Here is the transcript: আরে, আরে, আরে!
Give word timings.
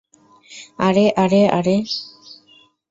আরে, 0.79 1.05
আরে, 1.17 1.41
আরে! 1.57 1.75